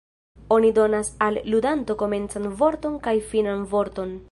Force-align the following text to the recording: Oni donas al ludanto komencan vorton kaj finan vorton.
Oni 0.53 0.71
donas 0.77 1.11
al 1.25 1.37
ludanto 1.55 1.95
komencan 2.01 2.49
vorton 2.63 2.99
kaj 3.09 3.17
finan 3.35 3.65
vorton. 3.77 4.19